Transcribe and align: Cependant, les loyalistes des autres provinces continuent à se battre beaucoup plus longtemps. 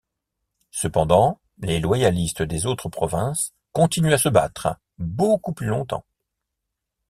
Cependant, 0.71 1.39
les 1.59 1.79
loyalistes 1.79 2.41
des 2.41 2.65
autres 2.65 2.89
provinces 2.89 3.53
continuent 3.71 4.13
à 4.13 4.17
se 4.17 4.29
battre 4.29 4.79
beaucoup 4.97 5.53
plus 5.53 5.67
longtemps. 5.67 6.03